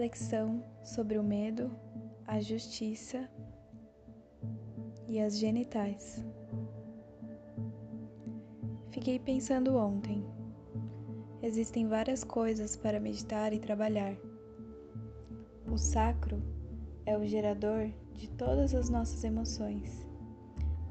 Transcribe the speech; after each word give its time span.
reflexão 0.00 0.64
sobre 0.82 1.18
o 1.18 1.22
medo, 1.22 1.70
a 2.26 2.40
justiça 2.40 3.28
e 5.06 5.20
as 5.20 5.38
genitais. 5.38 6.24
Fiquei 8.90 9.18
pensando 9.18 9.76
ontem. 9.76 10.24
Existem 11.42 11.86
várias 11.86 12.24
coisas 12.24 12.76
para 12.76 12.98
meditar 12.98 13.52
e 13.52 13.58
trabalhar. 13.58 14.16
O 15.70 15.76
sacro 15.76 16.42
é 17.04 17.18
o 17.18 17.26
gerador 17.26 17.90
de 18.14 18.26
todas 18.30 18.74
as 18.74 18.88
nossas 18.88 19.22
emoções 19.22 20.06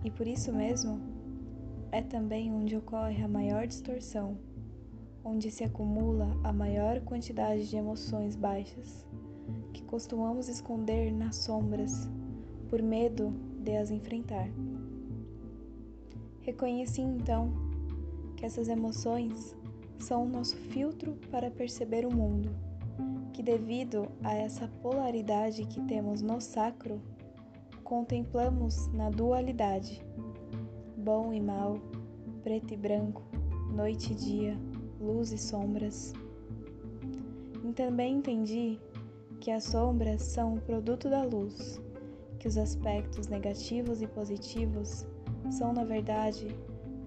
e 0.04 0.12
por 0.12 0.28
isso 0.28 0.54
mesmo 0.54 1.02
é 1.92 2.04
também 2.04 2.54
onde 2.54 2.78
ocorre 2.78 3.24
a 3.24 3.28
maior 3.28 3.66
distorção 3.66 4.38
onde 5.30 5.52
se 5.52 5.64
acumula 5.64 6.36
a 6.44 6.52
maior 6.52 7.00
quantidade 7.02 7.70
de 7.70 7.78
emoções 7.78 8.36
baixas, 8.36 9.06
que 9.72 9.84
costumamos 9.84 10.50
esconder 10.50 11.14
nas 11.14 11.36
sombras 11.36 12.10
por 12.68 12.82
medo 12.82 13.32
de 13.60 13.76
as 13.76 13.92
enfrentar. 13.92 14.50
Reconheci 16.42 17.02
então 17.02 17.52
que 18.36 18.44
essas 18.44 18.70
emoções 18.70 19.56
são 20.00 20.26
o 20.26 20.30
nosso 20.30 20.58
filtro 20.58 21.14
para 21.30 21.52
perceber 21.52 22.08
o 22.08 22.16
mundo, 22.16 22.50
que 23.32 23.44
devido 23.44 24.08
a 24.24 24.34
essa 24.34 24.68
polaridade 24.82 25.64
que 25.68 25.82
temos 25.82 26.24
no 26.24 26.42
sacro, 26.42 27.00
contemplamos 27.84 28.88
na 28.94 29.12
dualidade, 29.12 30.04
bom 30.98 31.32
e 31.32 31.40
mal, 31.40 31.80
preto 32.42 32.74
e 32.74 32.78
branco, 32.78 33.22
noite 33.76 34.14
e 34.14 34.16
dia 34.16 34.69
luz 35.00 35.32
e 35.32 35.38
sombras. 35.38 36.14
E 37.64 37.72
também 37.74 38.18
entendi 38.18 38.80
que 39.40 39.52
as 39.52 39.64
sombras 39.64 40.22
são 40.22 40.56
o 40.56 40.62
produto 40.62 41.10
da 41.10 41.24
luz, 41.24 41.82
que 42.38 42.48
os 42.48 42.58
aspectos 42.58 43.28
negativos 43.28 44.02
e 44.02 44.08
positivos 44.08 45.06
são, 45.50 45.74
na 45.74 45.84
verdade, 45.84 46.48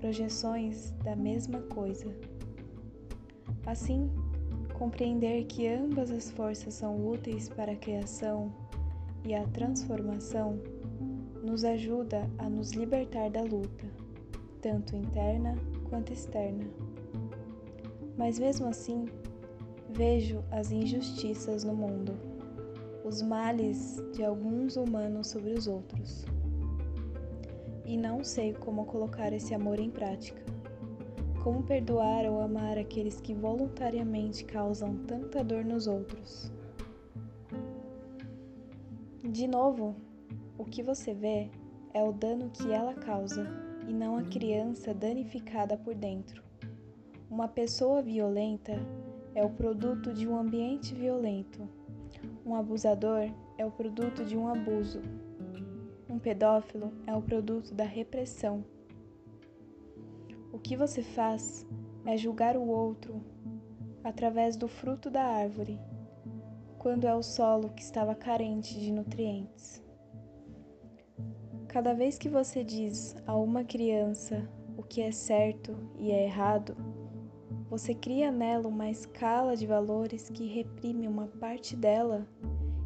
projeções 0.00 0.92
da 1.04 1.14
mesma 1.14 1.60
coisa. 1.62 2.14
Assim, 3.66 4.10
compreender 4.74 5.44
que 5.44 5.68
ambas 5.68 6.10
as 6.10 6.30
forças 6.30 6.74
são 6.74 7.06
úteis 7.06 7.48
para 7.48 7.72
a 7.72 7.76
criação 7.76 8.52
e 9.24 9.34
a 9.34 9.46
transformação 9.48 10.58
nos 11.42 11.64
ajuda 11.64 12.28
a 12.38 12.48
nos 12.48 12.72
libertar 12.72 13.30
da 13.30 13.42
luta, 13.42 13.86
tanto 14.60 14.96
interna 14.96 15.54
quanto 15.88 16.12
externa 16.12 16.64
mas 18.16 18.38
mesmo 18.38 18.66
assim 18.66 19.06
vejo 19.90 20.42
as 20.50 20.70
injustiças 20.70 21.64
no 21.64 21.74
mundo, 21.74 22.12
os 23.04 23.20
males 23.22 24.02
de 24.14 24.24
alguns 24.24 24.76
humanos 24.76 25.28
sobre 25.28 25.52
os 25.52 25.66
outros. 25.66 26.24
E 27.84 27.96
não 27.96 28.22
sei 28.22 28.54
como 28.54 28.86
colocar 28.86 29.32
esse 29.32 29.54
amor 29.54 29.78
em 29.78 29.90
prática. 29.90 30.40
Como 31.42 31.62
perdoar 31.62 32.24
ou 32.24 32.40
amar 32.40 32.78
aqueles 32.78 33.20
que 33.20 33.34
voluntariamente 33.34 34.44
causam 34.44 34.96
tanta 35.06 35.42
dor 35.42 35.64
nos 35.64 35.88
outros? 35.88 36.52
De 39.28 39.48
novo, 39.48 39.96
o 40.56 40.64
que 40.64 40.82
você 40.82 41.12
vê 41.12 41.50
é 41.92 42.02
o 42.02 42.12
dano 42.12 42.50
que 42.50 42.72
ela 42.72 42.94
causa 42.94 43.46
e 43.88 43.92
não 43.92 44.16
a 44.16 44.22
criança 44.22 44.94
danificada 44.94 45.76
por 45.76 45.94
dentro. 45.94 46.42
Uma 47.32 47.48
pessoa 47.48 48.02
violenta 48.02 48.74
é 49.34 49.42
o 49.42 49.48
produto 49.48 50.12
de 50.12 50.28
um 50.28 50.36
ambiente 50.36 50.94
violento. 50.94 51.66
Um 52.44 52.54
abusador 52.54 53.32
é 53.56 53.64
o 53.64 53.70
produto 53.70 54.22
de 54.22 54.36
um 54.36 54.48
abuso. 54.48 55.00
Um 56.10 56.18
pedófilo 56.18 56.92
é 57.06 57.16
o 57.16 57.22
produto 57.22 57.72
da 57.72 57.84
repressão. 57.84 58.62
O 60.52 60.58
que 60.58 60.76
você 60.76 61.02
faz 61.02 61.66
é 62.04 62.18
julgar 62.18 62.54
o 62.54 62.68
outro 62.68 63.24
através 64.04 64.54
do 64.54 64.68
fruto 64.68 65.08
da 65.08 65.24
árvore, 65.24 65.80
quando 66.78 67.06
é 67.06 67.14
o 67.14 67.22
solo 67.22 67.70
que 67.70 67.80
estava 67.80 68.14
carente 68.14 68.78
de 68.78 68.92
nutrientes. 68.92 69.82
Cada 71.66 71.94
vez 71.94 72.18
que 72.18 72.28
você 72.28 72.62
diz 72.62 73.16
a 73.26 73.34
uma 73.34 73.64
criança 73.64 74.46
o 74.76 74.82
que 74.82 75.00
é 75.00 75.10
certo 75.10 75.74
e 75.98 76.10
é 76.10 76.24
errado, 76.24 76.76
você 77.72 77.94
cria 77.94 78.30
nela 78.30 78.68
uma 78.68 78.90
escala 78.90 79.56
de 79.56 79.66
valores 79.66 80.28
que 80.28 80.44
reprime 80.44 81.08
uma 81.08 81.26
parte 81.26 81.74
dela 81.74 82.28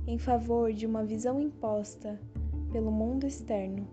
em 0.06 0.16
favor 0.16 0.72
de 0.72 0.86
uma 0.86 1.04
visão 1.04 1.40
imposta 1.40 2.20
pelo 2.70 2.92
mundo 2.92 3.26
externo. 3.26 3.84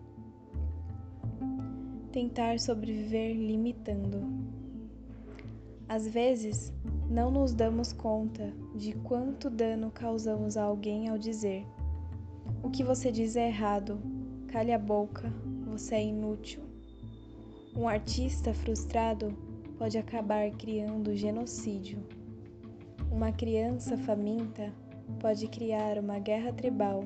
Tentar 2.12 2.59
sobreviver 2.59 3.36
limitando. 3.36 4.22
Às 5.90 6.08
vezes, 6.08 6.72
não 7.10 7.31
nos 7.31 7.56
damos 7.56 7.92
conta 7.92 8.54
de 8.75 8.94
quanto 8.94 9.50
dano 9.50 9.90
causamos 9.90 10.58
a 10.58 10.64
alguém 10.64 11.10
ao 11.10 11.18
dizer: 11.18 11.66
O 12.62 12.70
que 12.70 12.84
você 12.84 13.12
diz 13.12 13.36
é 13.36 13.48
errado, 13.48 14.00
cale 14.48 14.72
a 14.72 14.78
boca, 14.78 15.34
você 15.66 15.96
é 15.96 16.04
inútil. 16.04 16.62
Um 17.75 17.88
artista 17.88 18.54
frustrado 18.54 19.36
pode 19.78 19.98
acabar 19.98 20.50
criando 20.52 21.16
genocídio. 21.16 22.00
Uma 23.12 23.32
criança 23.32 23.98
faminta 23.98 24.74
pode 25.20 25.48
criar 25.48 25.98
uma 25.98 26.20
guerra 26.20 26.52
tribal. 26.54 27.04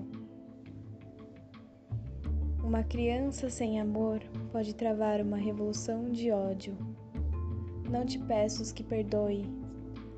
Uma 2.63 2.83
criança 2.83 3.49
sem 3.49 3.79
amor 3.79 4.19
pode 4.51 4.73
travar 4.75 5.21
uma 5.21 5.37
revolução 5.37 6.09
de 6.09 6.31
ódio. 6.31 6.77
Não 7.89 8.05
te 8.05 8.19
peço 8.19 8.73
que 8.73 8.83
perdoe 8.83 9.45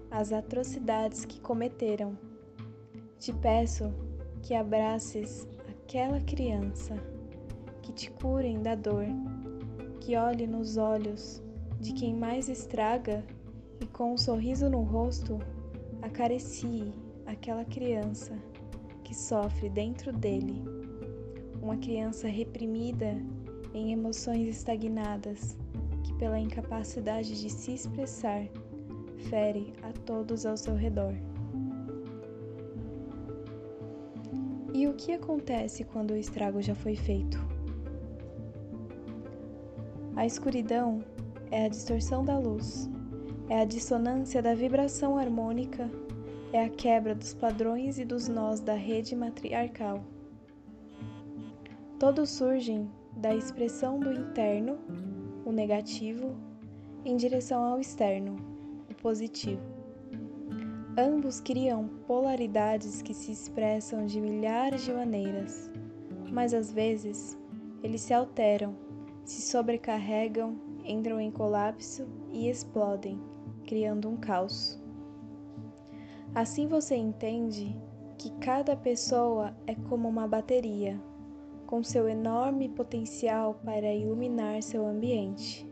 as 0.09 0.33
atrocidades 0.33 1.25
que 1.25 1.39
cometeram. 1.39 2.17
Te 3.19 3.31
peço 3.33 3.93
que 4.41 4.55
abraces 4.55 5.47
aquela 5.67 6.19
criança, 6.21 6.95
que 7.81 7.91
te 7.91 8.09
curem 8.11 8.61
da 8.61 8.73
dor, 8.75 9.05
que 9.99 10.15
olhe 10.15 10.47
nos 10.47 10.77
olhos 10.77 11.43
de 11.79 11.93
quem 11.93 12.13
mais 12.13 12.49
estraga 12.49 13.23
e 13.79 13.85
com 13.85 14.13
um 14.13 14.17
sorriso 14.17 14.69
no 14.69 14.81
rosto 14.81 15.39
acaricie 16.01 16.93
aquela 17.25 17.63
criança 17.63 18.33
que 19.03 19.15
sofre 19.15 19.69
dentro 19.69 20.11
dele, 20.11 20.61
uma 21.61 21.77
criança 21.77 22.27
reprimida 22.27 23.17
em 23.73 23.91
emoções 23.91 24.47
estagnadas 24.47 25.57
que, 26.03 26.13
pela 26.15 26.39
incapacidade 26.39 27.39
de 27.41 27.49
se 27.49 27.73
expressar, 27.73 28.47
fere 29.29 29.73
a 29.81 29.91
todos 30.05 30.45
ao 30.45 30.57
seu 30.57 30.75
redor. 30.75 31.13
E 34.73 34.87
o 34.87 34.93
que 34.93 35.11
acontece 35.11 35.83
quando 35.83 36.11
o 36.11 36.17
estrago 36.17 36.61
já 36.61 36.73
foi 36.73 36.95
feito? 36.95 37.37
A 40.15 40.25
escuridão 40.25 41.03
é 41.51 41.65
a 41.65 41.69
distorção 41.69 42.23
da 42.23 42.37
luz, 42.37 42.89
é 43.49 43.61
a 43.61 43.65
dissonância 43.65 44.41
da 44.41 44.53
vibração 44.53 45.17
harmônica, 45.17 45.89
é 46.53 46.63
a 46.63 46.69
quebra 46.69 47.15
dos 47.15 47.33
padrões 47.33 47.97
e 47.97 48.05
dos 48.05 48.27
nós 48.27 48.59
da 48.59 48.75
rede 48.75 49.15
matriarcal. 49.15 50.03
Todos 51.97 52.29
surgem 52.29 52.89
da 53.17 53.35
expressão 53.35 53.99
do 53.99 54.11
interno, 54.13 54.77
o 55.45 55.51
negativo, 55.51 56.35
em 57.03 57.17
direção 57.17 57.63
ao 57.63 57.79
externo, 57.79 58.35
o 58.89 58.93
positivo. 58.95 59.61
Ambos 60.97 61.39
criam 61.39 61.87
polaridades 62.05 63.01
que 63.01 63.13
se 63.13 63.31
expressam 63.31 64.05
de 64.05 64.21
milhares 64.21 64.83
de 64.83 64.93
maneiras, 64.93 65.71
mas 66.31 66.53
às 66.53 66.71
vezes 66.71 67.37
eles 67.81 68.01
se 68.01 68.13
alteram, 68.13 68.75
se 69.23 69.41
sobrecarregam 69.41 70.68
entram 70.89 71.21
em 71.21 71.29
colapso 71.29 72.07
e 72.31 72.49
explodem, 72.49 73.21
criando 73.65 74.09
um 74.09 74.17
caos. 74.17 74.81
Assim 76.33 76.67
você 76.67 76.95
entende 76.95 77.75
que 78.17 78.31
cada 78.39 78.75
pessoa 78.75 79.55
é 79.65 79.75
como 79.75 80.09
uma 80.09 80.27
bateria, 80.27 80.99
com 81.65 81.83
seu 81.83 82.09
enorme 82.09 82.67
potencial 82.67 83.59
para 83.63 83.93
iluminar 83.93 84.61
seu 84.63 84.85
ambiente. 84.85 85.69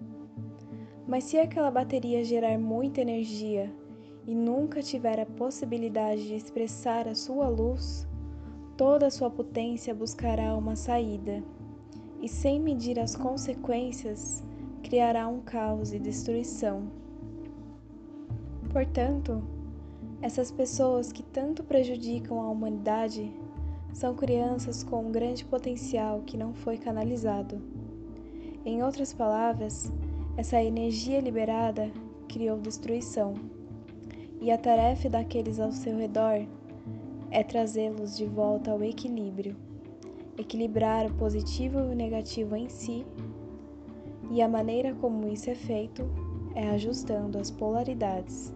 Mas 1.08 1.24
se 1.24 1.38
aquela 1.38 1.72
bateria 1.72 2.24
gerar 2.24 2.58
muita 2.60 3.02
energia 3.02 3.74
e 4.28 4.36
nunca 4.36 4.82
tiver 4.82 5.20
a 5.20 5.26
possibilidade 5.26 6.28
de 6.28 6.36
expressar 6.36 7.08
a 7.08 7.16
sua 7.16 7.48
luz, 7.48 8.08
toda 8.78 9.08
a 9.08 9.12
sua 9.12 9.30
potência 9.30 9.96
buscará 9.96 10.56
uma 10.56 10.76
saída, 10.76 11.44
e 12.22 12.28
sem 12.28 12.60
medir 12.60 13.00
as 13.00 13.16
consequências, 13.16 14.44
criará 14.88 15.28
um 15.28 15.42
caos 15.42 15.92
e 15.92 16.00
destruição. 16.00 16.90
Portanto, 18.72 19.44
Essas 20.20 20.50
pessoas 20.50 21.12
que 21.12 21.22
tanto 21.22 21.64
prejudicam 21.64 22.42
a 22.42 22.50
humanidade 22.50 23.32
são 23.94 24.16
crianças 24.16 24.84
com 24.84 25.06
um 25.06 25.12
grande 25.12 25.46
potencial 25.46 26.24
que 26.26 26.36
não 26.36 26.54
foi 26.56 26.78
canalizado. 26.78 27.62
Em 28.66 28.82
outras 28.82 29.14
palavras, 29.14 29.92
essa 30.36 30.62
energia 30.62 31.22
liberada 31.22 31.92
criou 32.28 32.58
destruição, 32.58 33.36
e 34.42 34.52
a 34.52 34.58
tarefa 34.58 35.08
daqueles 35.10 35.60
ao 35.60 35.72
seu 35.72 35.96
redor 35.98 36.48
é 37.30 37.44
trazê-los 37.44 38.18
de 38.18 38.26
volta 38.26 38.72
ao 38.72 38.84
equilíbrio, 38.84 39.56
equilibrar 40.38 41.06
o 41.06 41.14
positivo 41.14 41.80
e 41.80 41.84
o 41.84 41.96
negativo 41.96 42.56
em 42.56 42.70
si, 42.70 43.06
e 44.30 44.42
a 44.42 44.48
maneira 44.48 44.94
como 44.96 45.28
isso 45.28 45.50
é 45.50 45.56
feito 45.56 46.04
é 46.56 46.70
ajustando 46.70 47.38
as 47.38 47.52
polaridades. 47.52 48.54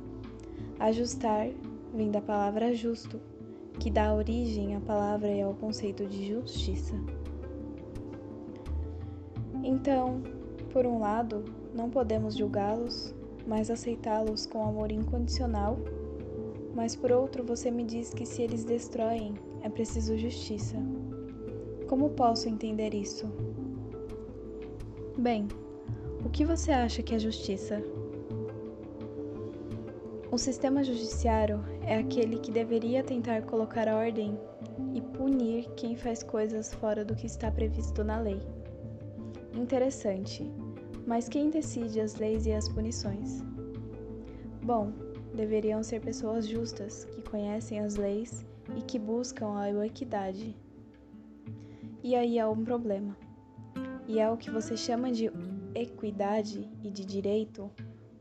Ajustar 0.79 1.49
vem 1.93 2.09
da 2.09 2.21
palavra 2.21 2.73
justo, 2.73 3.19
que 3.79 3.91
dá 3.91 4.13
origem 4.13 4.75
à 4.75 4.79
palavra 4.79 5.31
e 5.31 5.41
ao 5.41 5.53
conceito 5.53 6.05
de 6.05 6.27
justiça. 6.27 6.95
Então, 9.63 10.21
por 10.73 10.85
um 10.85 10.99
lado, 10.99 11.45
não 11.75 11.89
podemos 11.89 12.35
julgá-los, 12.35 13.13
mas 13.45 13.69
aceitá-los 13.69 14.45
com 14.45 14.63
amor 14.65 14.91
incondicional. 14.91 15.77
Mas 16.73 16.95
por 16.95 17.11
outro, 17.11 17.43
você 17.43 17.69
me 17.69 17.83
diz 17.83 18.13
que 18.13 18.25
se 18.25 18.41
eles 18.41 18.63
destroem, 18.63 19.33
é 19.61 19.69
preciso 19.69 20.17
justiça. 20.17 20.77
Como 21.87 22.09
posso 22.11 22.47
entender 22.47 22.93
isso? 22.93 23.27
Bem, 25.17 25.45
o 26.23 26.29
que 26.29 26.45
você 26.45 26.71
acha 26.71 27.03
que 27.03 27.13
é 27.13 27.19
justiça? 27.19 27.83
O 30.31 30.37
sistema 30.37 30.85
judiciário 30.85 31.61
é 31.81 31.97
aquele 31.97 32.39
que 32.39 32.49
deveria 32.49 33.03
tentar 33.03 33.41
colocar 33.41 33.89
ordem 33.89 34.39
e 34.93 35.01
punir 35.01 35.69
quem 35.75 35.97
faz 35.97 36.23
coisas 36.23 36.73
fora 36.73 37.03
do 37.03 37.13
que 37.13 37.25
está 37.25 37.51
previsto 37.51 38.05
na 38.05 38.21
lei. 38.21 38.39
Interessante, 39.53 40.49
mas 41.05 41.27
quem 41.27 41.49
decide 41.49 41.99
as 41.99 42.15
leis 42.15 42.45
e 42.45 42.53
as 42.53 42.69
punições? 42.69 43.43
Bom, 44.63 44.93
deveriam 45.35 45.83
ser 45.83 45.99
pessoas 45.99 46.47
justas, 46.47 47.03
que 47.03 47.21
conhecem 47.21 47.81
as 47.81 47.97
leis 47.97 48.45
e 48.77 48.81
que 48.81 48.97
buscam 48.97 49.57
a 49.57 49.85
equidade. 49.85 50.55
E 52.01 52.15
aí 52.15 52.39
há 52.39 52.49
um 52.49 52.63
problema. 52.63 53.13
E 54.11 54.19
é 54.19 54.29
o 54.29 54.35
que 54.35 54.51
você 54.51 54.75
chama 54.75 55.09
de 55.09 55.31
equidade 55.73 56.69
e 56.83 56.91
de 56.91 57.05
direito 57.05 57.71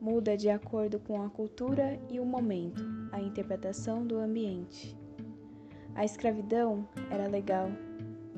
muda 0.00 0.37
de 0.37 0.48
acordo 0.48 1.00
com 1.00 1.20
a 1.20 1.28
cultura 1.28 2.00
e 2.08 2.20
o 2.20 2.25
momento, 2.25 2.81
a 3.10 3.20
interpretação 3.20 4.06
do 4.06 4.16
ambiente. 4.16 4.96
A 5.96 6.04
escravidão 6.04 6.88
era 7.10 7.26
legal, 7.26 7.72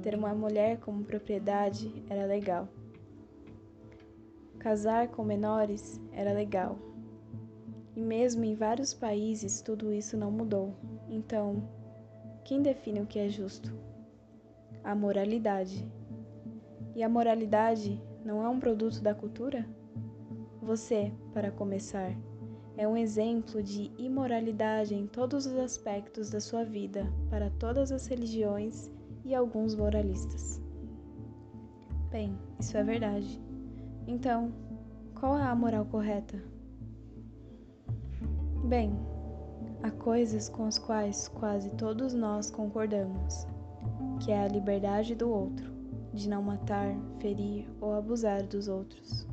ter 0.02 0.14
uma 0.14 0.34
mulher 0.34 0.78
como 0.78 1.04
propriedade 1.04 1.92
era 2.08 2.24
legal. 2.24 2.66
Casar 4.58 5.08
com 5.08 5.22
menores 5.22 6.00
era 6.10 6.32
legal. 6.32 6.78
E 7.94 8.00
mesmo 8.00 8.44
em 8.44 8.54
vários 8.54 8.94
países 8.94 9.60
tudo 9.60 9.92
isso 9.92 10.16
não 10.16 10.30
mudou. 10.30 10.74
Então, 11.06 11.68
quem 12.44 12.62
define 12.62 13.02
o 13.02 13.06
que 13.06 13.18
é 13.18 13.28
justo? 13.28 13.78
A 14.82 14.94
moralidade. 14.94 15.86
E 16.94 17.02
a 17.02 17.08
moralidade 17.08 18.00
não 18.24 18.44
é 18.44 18.48
um 18.48 18.60
produto 18.60 19.00
da 19.02 19.14
cultura? 19.14 19.66
Você, 20.60 21.12
para 21.32 21.50
começar, 21.50 22.14
é 22.76 22.86
um 22.86 22.96
exemplo 22.96 23.62
de 23.62 23.90
imoralidade 23.98 24.94
em 24.94 25.06
todos 25.06 25.46
os 25.46 25.56
aspectos 25.56 26.30
da 26.30 26.40
sua 26.40 26.64
vida 26.64 27.06
para 27.30 27.50
todas 27.50 27.90
as 27.90 28.06
religiões 28.06 28.90
e 29.24 29.34
alguns 29.34 29.74
moralistas. 29.74 30.60
Bem, 32.10 32.38
isso 32.60 32.76
é 32.76 32.82
verdade. 32.82 33.40
Então, 34.06 34.52
qual 35.18 35.38
é 35.38 35.42
a 35.42 35.54
moral 35.54 35.86
correta? 35.86 36.42
Bem, 38.64 38.92
há 39.82 39.90
coisas 39.90 40.48
com 40.48 40.64
as 40.64 40.78
quais 40.78 41.28
quase 41.28 41.70
todos 41.70 42.12
nós 42.12 42.50
concordamos, 42.50 43.46
que 44.20 44.30
é 44.30 44.44
a 44.44 44.48
liberdade 44.48 45.14
do 45.14 45.30
outro, 45.30 45.71
de 46.12 46.28
não 46.28 46.42
matar, 46.42 46.94
ferir 47.18 47.66
ou 47.80 47.94
abusar 47.94 48.42
dos 48.46 48.68
outros. 48.68 49.26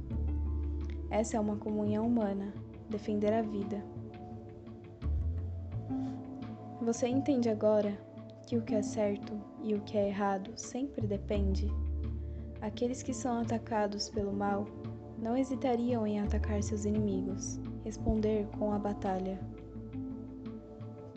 Essa 1.10 1.38
é 1.38 1.40
uma 1.40 1.58
comunhão 1.58 2.08
humana, 2.08 2.54
defender 2.90 3.34
a 3.34 3.42
vida. 3.42 3.84
Você 6.81 7.08
entende 7.08 7.50
agora 7.50 7.98
que 8.48 8.58
o 8.58 8.62
que 8.62 8.76
é 8.76 8.81
certo 8.81 9.40
e 9.64 9.74
o 9.74 9.81
que 9.81 9.98
é 9.98 10.08
errado 10.08 10.52
sempre 10.56 11.06
depende? 11.06 11.68
Aqueles 12.62 13.04
que 13.04 13.14
são 13.14 13.40
atacados 13.40 14.10
pelo 14.10 14.34
mal 14.34 14.66
não 15.18 15.36
hesitariam 15.36 16.08
em 16.08 16.20
atacar 16.20 16.64
seus 16.64 16.86
inimigos, 16.86 17.60
responder 17.84 18.48
com 18.58 18.72
a 18.72 18.80
batalha. 18.80 19.40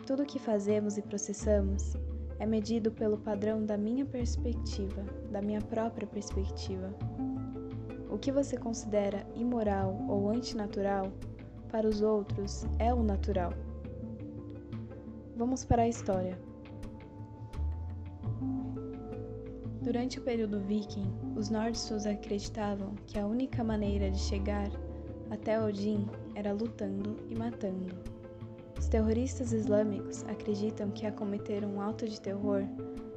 Tudo 0.06 0.25
o 0.25 0.26
que 0.26 0.38
fazemos 0.38 0.99
e 0.99 1.03
processamos 1.03 1.97
é 2.38 2.47
medido 2.47 2.91
pelo 2.91 3.19
padrão 3.19 3.65
da 3.65 3.76
minha 3.76 4.05
perspectiva, 4.05 5.05
da 5.32 5.43
minha 5.43 5.61
própria 5.61 6.06
perspectiva. 6.06 6.94
O 8.11 8.19
que 8.19 8.31
você 8.31 8.56
considera 8.56 9.26
imoral 9.34 9.99
ou 10.06 10.29
antinatural, 10.29 11.11
para 11.70 11.88
os 11.88 12.02
outros 12.02 12.67
é 12.79 12.93
o 12.93 13.02
natural. 13.02 13.52
Vamos 15.34 15.64
para 15.64 15.82
a 15.82 15.88
história. 15.88 16.38
Durante 19.81 20.19
o 20.19 20.23
período 20.23 20.61
viking, 20.61 21.11
os 21.34 21.49
nórdicos 21.49 22.06
acreditavam 22.06 22.94
que 23.06 23.19
a 23.19 23.26
única 23.26 23.64
maneira 23.64 24.11
de 24.11 24.19
chegar 24.19 24.70
até 25.31 25.61
Odin 25.61 26.06
era 26.34 26.52
lutando 26.52 27.17
e 27.29 27.34
matando. 27.34 27.96
Os 28.79 28.87
terroristas 28.87 29.52
islâmicos 29.52 30.25
acreditam 30.25 30.90
que 30.90 31.06
a 31.06 31.12
cometer 31.12 31.64
um 31.64 31.81
ato 31.81 32.06
de 32.06 32.20
terror, 32.20 32.62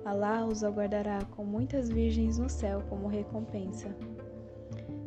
Allah 0.06 0.46
os 0.46 0.64
aguardará 0.64 1.26
com 1.36 1.44
muitas 1.44 1.90
virgens 1.90 2.38
no 2.38 2.48
céu 2.48 2.84
como 2.90 3.08
recompensa. 3.08 3.90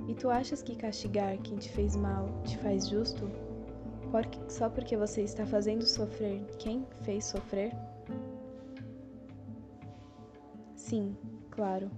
E 0.09 0.15
tu 0.15 0.29
achas 0.29 0.61
que 0.61 0.75
castigar 0.75 1.39
quem 1.39 1.57
te 1.57 1.71
fez 1.71 1.95
mal 1.95 2.29
te 2.43 2.59
faz 2.59 2.89
justo? 2.89 3.31
Porque, 4.11 4.39
só 4.49 4.69
porque 4.69 4.97
você 4.97 5.23
está 5.23 5.47
fazendo 5.47 5.87
sofrer 5.87 6.45
quem 6.59 6.85
fez 7.03 7.27
sofrer? 7.27 7.73
Sim, 10.75 11.17
claro. 11.51 11.89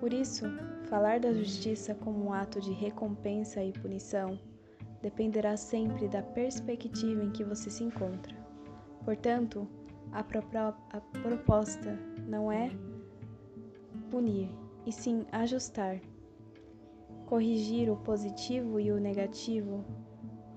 Por 0.00 0.12
isso, 0.12 0.46
falar 0.88 1.20
da 1.20 1.32
justiça 1.32 1.94
como 1.94 2.26
um 2.26 2.32
ato 2.32 2.60
de 2.60 2.72
recompensa 2.72 3.62
e 3.62 3.72
punição 3.72 4.38
dependerá 5.00 5.56
sempre 5.56 6.08
da 6.08 6.22
perspectiva 6.22 7.22
em 7.22 7.30
que 7.30 7.44
você 7.44 7.70
se 7.70 7.84
encontra. 7.84 8.34
Portanto, 9.04 9.68
a, 10.14 10.20
a 10.20 11.00
proposta 11.20 11.98
não 12.26 12.50
é 12.50 12.70
punir, 14.10 14.48
e 14.86 14.92
sim 14.92 15.26
ajustar 15.32 16.00
corrigir 17.26 17.90
o 17.90 17.96
positivo 17.96 18.78
e 18.78 18.92
o 18.92 19.00
negativo 19.00 19.84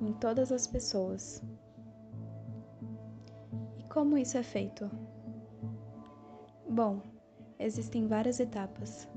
em 0.02 0.14
todas 0.14 0.52
as 0.52 0.68
pessoas. 0.68 1.44
E 3.80 3.84
como 3.86 4.18
isso 4.18 4.38
é 4.38 4.44
feito? 4.44 4.90
Bom, 6.70 7.02
existem 7.58 8.08
várias 8.08 8.40
etapas, 8.40 9.10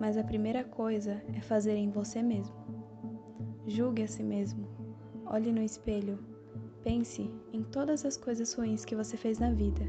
mas 0.00 0.18
a 0.18 0.24
primeira 0.24 0.64
coisa 0.64 1.22
é 1.34 1.40
fazer 1.40 1.76
em 1.76 1.90
você 1.90 2.22
mesmo. 2.22 2.54
Julgue 3.66 4.02
a 4.02 4.08
si 4.08 4.22
mesmo, 4.22 4.66
olhe 5.24 5.50
no 5.50 5.62
espelho, 5.62 6.18
pense 6.86 7.28
em 7.52 7.62
todas 7.62 8.04
as 8.04 8.16
coisas 8.16 8.54
ruins 8.54 8.84
que 8.84 8.94
você 8.94 9.16
fez 9.16 9.40
na 9.40 9.50
vida, 9.50 9.84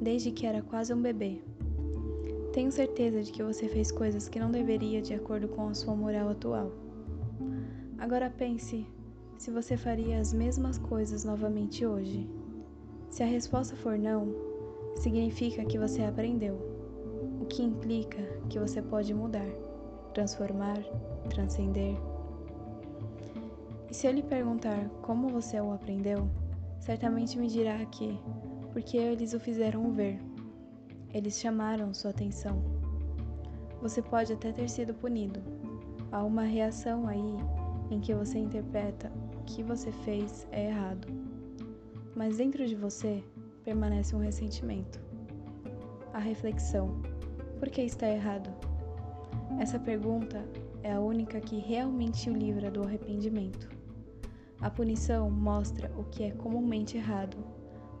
desde 0.00 0.30
que 0.30 0.46
era 0.46 0.62
quase 0.62 0.94
um 0.94 1.02
bebê 1.02 1.42
tenho 2.52 2.72
certeza 2.72 3.22
de 3.22 3.30
que 3.30 3.44
você 3.44 3.68
fez 3.68 3.92
coisas 3.92 4.28
que 4.28 4.40
não 4.40 4.50
deveria 4.50 5.00
de 5.00 5.14
acordo 5.14 5.46
com 5.46 5.68
a 5.68 5.74
sua 5.74 5.94
moral 5.94 6.30
atual. 6.30 6.72
Agora 7.96 8.28
pense 8.28 8.84
se 9.38 9.50
você 9.52 9.76
faria 9.76 10.18
as 10.18 10.32
mesmas 10.32 10.76
coisas 10.76 11.24
novamente 11.24 11.86
hoje. 11.86 12.28
Se 13.08 13.22
a 13.22 13.26
resposta 13.26 13.76
for 13.76 13.96
não, 13.96 14.34
significa 14.96 15.64
que 15.64 15.78
você 15.78 16.02
aprendeu, 16.02 16.56
o 17.40 17.46
que 17.46 17.62
implica 17.62 18.20
que 18.48 18.58
você 18.58 18.82
pode 18.82 19.14
mudar, 19.14 19.48
transformar, 20.12 20.82
transcender. 21.28 21.94
E 23.90 23.94
se 23.94 24.06
eu 24.06 24.12
lhe 24.12 24.22
perguntar 24.22 24.88
como 25.02 25.28
você 25.28 25.60
o 25.60 25.72
aprendeu, 25.72 26.30
certamente 26.78 27.38
me 27.38 27.48
dirá 27.48 27.84
que 27.86 28.18
porque 28.72 28.96
eles 28.96 29.34
o 29.34 29.40
fizeram 29.40 29.90
ver 29.92 30.20
eles 31.12 31.40
chamaram 31.40 31.92
sua 31.92 32.10
atenção. 32.10 32.62
Você 33.82 34.00
pode 34.00 34.32
até 34.32 34.52
ter 34.52 34.68
sido 34.68 34.94
punido. 34.94 35.40
Há 36.12 36.22
uma 36.22 36.42
reação 36.42 37.08
aí 37.08 37.36
em 37.90 38.00
que 38.00 38.14
você 38.14 38.38
interpreta 38.38 39.10
o 39.36 39.44
que 39.44 39.62
você 39.62 39.90
fez 39.90 40.46
é 40.52 40.66
errado. 40.66 41.08
mas 42.14 42.36
dentro 42.36 42.66
de 42.66 42.74
você 42.74 43.24
permanece 43.64 44.14
um 44.14 44.20
ressentimento. 44.20 45.00
A 46.12 46.18
reflexão: 46.18 47.00
por 47.58 47.68
que 47.68 47.82
está 47.82 48.08
errado? 48.08 48.50
Essa 49.58 49.78
pergunta 49.78 50.44
é 50.82 50.92
a 50.92 51.00
única 51.00 51.40
que 51.40 51.58
realmente 51.58 52.28
o 52.30 52.36
livra 52.36 52.70
do 52.70 52.82
arrependimento. 52.82 53.79
A 54.60 54.68
punição 54.68 55.30
mostra 55.30 55.90
o 55.96 56.04
que 56.04 56.24
é 56.24 56.30
comumente 56.32 56.98
errado, 56.98 57.38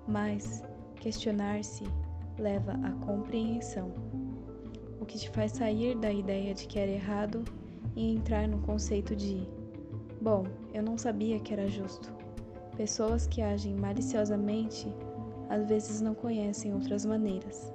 mas 0.06 0.62
questionar-se 0.96 1.84
leva 2.38 2.72
à 2.72 2.90
compreensão, 3.06 3.92
o 5.00 5.06
que 5.06 5.18
te 5.18 5.30
faz 5.30 5.52
sair 5.52 5.96
da 5.96 6.12
ideia 6.12 6.52
de 6.52 6.66
que 6.66 6.78
era 6.78 6.90
errado 6.90 7.42
e 7.96 8.14
entrar 8.14 8.46
no 8.46 8.58
conceito 8.58 9.16
de: 9.16 9.48
bom, 10.20 10.44
eu 10.74 10.82
não 10.82 10.98
sabia 10.98 11.40
que 11.40 11.52
era 11.52 11.66
justo. 11.66 12.12
Pessoas 12.76 13.26
que 13.26 13.40
agem 13.40 13.74
maliciosamente 13.74 14.92
às 15.48 15.66
vezes 15.66 16.00
não 16.00 16.14
conhecem 16.14 16.74
outras 16.74 17.06
maneiras. 17.06 17.72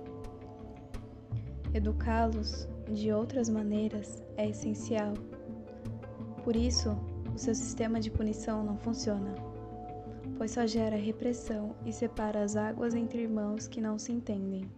Educá-los 1.74 2.68
de 2.92 3.12
outras 3.12 3.50
maneiras 3.50 4.24
é 4.38 4.48
essencial. 4.50 5.14
Por 6.44 6.56
isso, 6.56 6.96
o 7.36 7.38
seu 7.38 7.54
sistema 7.54 8.00
de 8.00 8.10
punição 8.10 8.64
não 8.64 8.78
funciona, 8.78 9.36
pois 10.38 10.52
só 10.52 10.66
gera 10.66 10.96
repressão 10.96 11.76
e 11.86 11.92
separa 11.92 12.42
as 12.42 12.56
águas 12.56 12.96
entre 12.96 13.24
irmãos 13.24 13.68
que 13.68 13.82
não 13.82 14.00
se 14.00 14.14
entendem. 14.14 14.72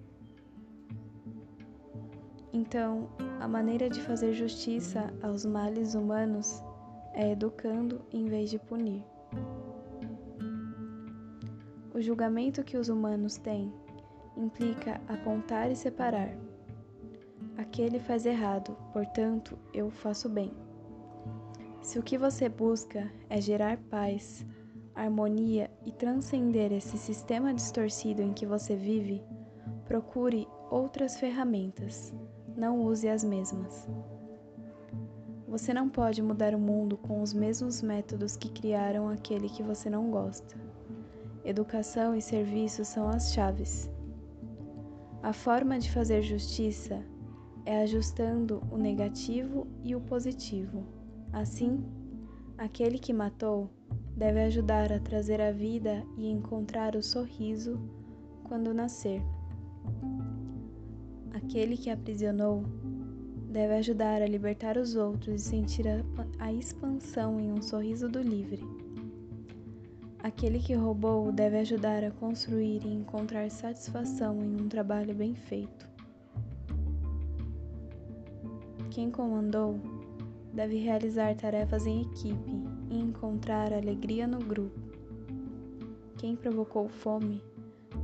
Então, 2.51 3.09
a 3.39 3.47
maneira 3.47 3.87
de 3.87 4.01
fazer 4.01 4.33
justiça 4.33 5.13
aos 5.21 5.45
males 5.45 5.93
humanos 5.93 6.63
é 7.13 7.31
educando 7.31 8.01
em 8.11 8.25
vez 8.25 8.49
de 8.49 8.57
punir. 8.57 9.03
O 11.93 12.01
julgamento 12.01 12.63
que 12.63 12.75
os 12.75 12.89
humanos 12.89 13.37
têm 13.37 13.71
implica 14.35 14.99
apontar 15.07 15.71
e 15.71 15.75
separar. 15.75 16.35
Aquele 17.55 17.99
faz 17.99 18.25
errado, 18.25 18.75
portanto, 18.91 19.55
eu 19.71 19.91
faço 19.91 20.27
bem. 20.27 20.66
Se 21.87 21.97
o 21.97 22.03
que 22.03 22.17
você 22.17 22.49
busca 22.49 23.09
é 23.29 23.39
gerar 23.39 23.77
paz, 23.89 24.45
harmonia 24.93 25.71
e 25.85 25.91
transcender 25.93 26.73
esse 26.73 26.97
sistema 26.97 27.53
distorcido 27.53 28.21
em 28.21 28.33
que 28.33 28.45
você 28.45 28.75
vive, 28.75 29.23
procure 29.85 30.45
outras 30.69 31.17
ferramentas, 31.17 32.13
não 32.57 32.81
use 32.81 33.07
as 33.07 33.23
mesmas. 33.23 33.87
Você 35.47 35.73
não 35.73 35.87
pode 35.87 36.21
mudar 36.21 36.53
o 36.53 36.59
mundo 36.59 36.97
com 36.97 37.21
os 37.21 37.33
mesmos 37.33 37.81
métodos 37.81 38.35
que 38.35 38.49
criaram 38.49 39.07
aquele 39.07 39.47
que 39.47 39.63
você 39.63 39.89
não 39.89 40.11
gosta. 40.11 40.57
Educação 41.45 42.13
e 42.13 42.21
serviço 42.21 42.83
são 42.83 43.07
as 43.07 43.31
chaves. 43.31 43.89
A 45.23 45.31
forma 45.31 45.79
de 45.79 45.89
fazer 45.89 46.21
justiça 46.21 47.01
é 47.65 47.81
ajustando 47.81 48.61
o 48.69 48.77
negativo 48.77 49.65
e 49.85 49.95
o 49.95 50.01
positivo. 50.01 50.96
Assim, 51.39 51.85
aquele 52.57 52.97
que 52.97 53.13
matou 53.13 53.69
deve 54.15 54.41
ajudar 54.41 54.91
a 54.91 54.99
trazer 54.99 55.39
a 55.39 55.51
vida 55.51 56.03
e 56.17 56.27
encontrar 56.27 56.95
o 56.95 57.03
sorriso 57.03 57.79
quando 58.43 58.73
nascer. 58.73 59.21
Aquele 61.35 61.77
que 61.77 61.91
aprisionou 61.91 62.63
deve 63.51 63.75
ajudar 63.75 64.23
a 64.23 64.25
libertar 64.25 64.77
os 64.77 64.95
outros 64.95 65.43
e 65.43 65.45
sentir 65.45 65.87
a, 65.87 66.03
a 66.39 66.51
expansão 66.51 67.39
em 67.39 67.51
um 67.51 67.61
sorriso 67.61 68.09
do 68.09 68.19
livre. 68.19 68.63
Aquele 70.23 70.57
que 70.57 70.73
roubou 70.73 71.31
deve 71.31 71.59
ajudar 71.59 72.03
a 72.03 72.09
construir 72.09 72.83
e 72.83 72.91
encontrar 72.91 73.51
satisfação 73.51 74.43
em 74.43 74.59
um 74.59 74.67
trabalho 74.67 75.13
bem 75.13 75.35
feito. 75.35 75.87
Quem 78.89 79.11
comandou 79.11 79.79
deve 80.57 80.77
realizar 80.77 81.35
tarefas 81.35 81.85
em 81.85 82.01
equipe 82.01 82.51
e 82.89 82.97
encontrar 82.97 83.71
alegria 83.71 84.25
no 84.25 84.39
grupo. 84.39 84.79
Quem 86.17 86.35
provocou 86.35 86.89
fome 86.89 87.43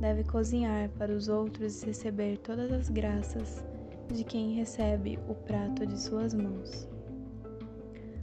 deve 0.00 0.22
cozinhar 0.22 0.88
para 0.90 1.12
os 1.12 1.28
outros 1.28 1.82
e 1.82 1.86
receber 1.86 2.38
todas 2.38 2.70
as 2.70 2.88
graças 2.88 3.64
de 4.06 4.22
quem 4.22 4.54
recebe 4.54 5.18
o 5.28 5.34
prato 5.34 5.84
de 5.84 6.00
suas 6.00 6.32
mãos. 6.32 6.88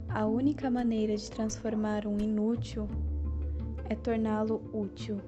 A 0.08 0.24
única 0.24 0.70
maneira 0.70 1.14
de 1.14 1.30
transformar 1.30 2.06
um 2.06 2.16
inútil 2.18 2.88
é 3.90 3.94
torná-lo 3.94 4.62
útil. 4.72 5.18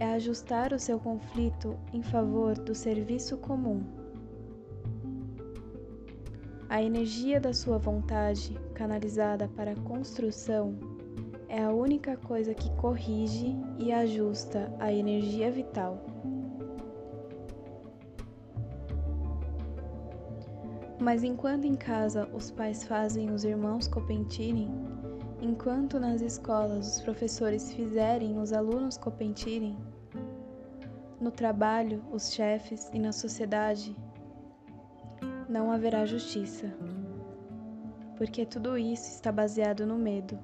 É 0.00 0.06
ajustar 0.06 0.72
o 0.72 0.78
seu 0.78 0.98
conflito 0.98 1.78
em 1.92 2.02
favor 2.02 2.58
do 2.58 2.74
serviço 2.74 3.36
comum. 3.36 3.95
A 6.68 6.82
energia 6.82 7.40
da 7.40 7.52
sua 7.52 7.78
vontade, 7.78 8.58
canalizada 8.74 9.48
para 9.54 9.70
a 9.70 9.80
construção, 9.82 10.76
é 11.48 11.62
a 11.62 11.70
única 11.70 12.16
coisa 12.16 12.54
que 12.54 12.74
corrige 12.76 13.56
e 13.78 13.92
ajusta 13.92 14.74
a 14.80 14.92
energia 14.92 15.48
vital. 15.50 16.04
Mas 21.00 21.22
enquanto 21.22 21.66
em 21.66 21.76
casa 21.76 22.28
os 22.32 22.50
pais 22.50 22.82
fazem 22.82 23.30
os 23.30 23.44
irmãos 23.44 23.86
competirem, 23.86 24.68
enquanto 25.40 26.00
nas 26.00 26.20
escolas 26.20 26.96
os 26.96 27.00
professores 27.00 27.72
fizerem 27.72 28.40
os 28.40 28.52
alunos 28.52 28.98
competirem, 28.98 29.78
no 31.20 31.30
trabalho, 31.30 32.02
os 32.10 32.32
chefes 32.32 32.90
e 32.92 32.98
na 32.98 33.12
sociedade, 33.12 33.94
não 35.56 35.72
haverá 35.72 36.04
justiça, 36.04 36.72
porque 38.16 38.44
tudo 38.44 38.76
isso 38.76 39.10
está 39.10 39.32
baseado 39.32 39.86
no 39.86 39.96
medo, 39.96 40.38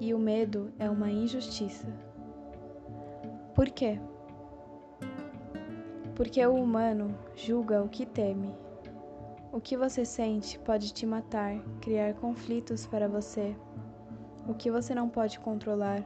e 0.00 0.12
o 0.12 0.18
medo 0.18 0.72
é 0.78 0.90
uma 0.90 1.10
injustiça. 1.10 1.86
Por 3.54 3.70
quê? 3.70 4.00
Porque 6.14 6.44
o 6.44 6.54
humano 6.54 7.16
julga 7.34 7.82
o 7.82 7.88
que 7.88 8.04
teme 8.04 8.54
o 9.54 9.60
que 9.60 9.76
você 9.76 10.04
sente 10.04 10.58
pode 10.58 10.92
te 10.92 11.06
matar, 11.06 11.62
criar 11.80 12.12
conflitos 12.14 12.88
para 12.88 13.06
você. 13.06 13.54
O 14.48 14.52
que 14.52 14.68
você 14.68 14.92
não 14.96 15.08
pode 15.08 15.38
controlar, 15.38 16.04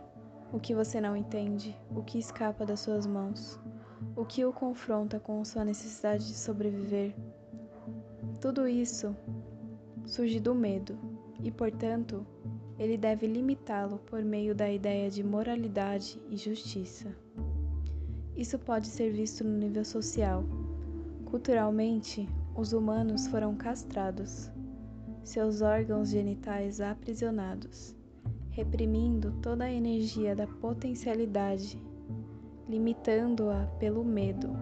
o 0.52 0.60
que 0.60 0.74
você 0.74 1.00
não 1.00 1.16
entende, 1.16 1.74
o 1.96 2.02
que 2.02 2.18
escapa 2.18 2.66
das 2.66 2.80
suas 2.80 3.06
mãos, 3.06 3.58
o 4.14 4.22
que 4.22 4.44
o 4.44 4.52
confronta 4.52 5.18
com 5.18 5.42
sua 5.46 5.64
necessidade 5.64 6.26
de 6.26 6.34
sobreviver. 6.34 7.14
Tudo 8.40 8.68
isso 8.68 9.16
surge 10.06 10.38
do 10.38 10.54
medo 10.54 10.96
e, 11.42 11.50
portanto, 11.50 12.24
ele 12.78 12.96
deve 12.96 13.26
limitá-lo 13.26 13.98
por 13.98 14.22
meio 14.22 14.54
da 14.54 14.70
ideia 14.70 15.10
de 15.10 15.24
moralidade 15.24 16.20
e 16.30 16.36
justiça. 16.36 17.12
Isso 18.36 18.56
pode 18.56 18.86
ser 18.86 19.10
visto 19.10 19.42
no 19.42 19.58
nível 19.58 19.84
social. 19.84 20.44
Culturalmente, 21.24 22.28
os 22.54 22.72
humanos 22.72 23.26
foram 23.26 23.56
castrados, 23.56 24.48
seus 25.24 25.60
órgãos 25.60 26.10
genitais 26.10 26.80
aprisionados, 26.80 27.92
reprimindo 28.50 29.32
toda 29.42 29.64
a 29.64 29.72
energia 29.72 30.36
da 30.36 30.46
potencialidade, 30.46 31.76
limitando-a 32.68 33.66
pelo 33.80 34.04
medo, 34.04 34.56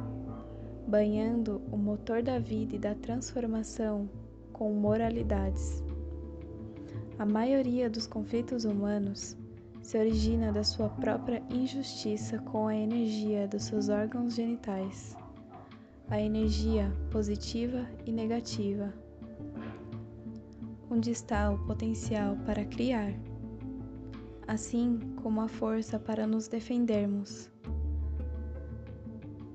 banhando 0.87 1.61
o 1.71 1.77
motor 1.77 2.23
da 2.23 2.39
vida 2.39 2.77
e 2.77 2.79
da 2.79 2.95
transformação 2.95 4.09
com 4.53 4.73
moralidades. 4.73 5.83
A 7.19 7.27
maioria 7.27 7.91
dos 7.91 8.07
conflitos 8.07 8.65
humanos 8.65 9.37
se 9.83 9.99
origina 9.99 10.53
da 10.53 10.65
sua 10.65 10.89
própria 10.89 11.43
injustiça 11.51 12.39
com 12.39 12.67
a 12.69 12.75
energia 12.75 13.49
dos 13.49 13.65
seus 13.65 13.89
órgãos 13.89 14.35
genitais 14.35 15.17
a 16.09 16.21
energia 16.21 16.93
positiva 17.11 17.85
e 18.05 18.13
negativa. 18.13 18.93
Onde 20.89 21.11
está 21.11 21.51
o 21.51 21.59
potencial 21.67 22.37
para 22.47 22.65
criar, 22.65 23.13
assim 24.47 25.01
como 25.23 25.41
a 25.41 25.49
força 25.49 25.99
para 25.99 26.27
nos 26.27 26.47
defendermos 26.47 27.51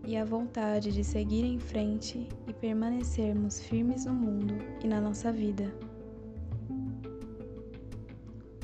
e 0.05 0.17
a 0.17 0.25
vontade 0.25 0.91
de 0.91 1.03
seguir 1.03 1.43
em 1.43 1.59
frente 1.59 2.27
e 2.47 2.53
permanecermos 2.53 3.61
firmes 3.61 4.05
no 4.05 4.13
mundo 4.13 4.55
e 4.83 4.87
na 4.87 4.99
nossa 4.99 5.31
vida. 5.31 5.73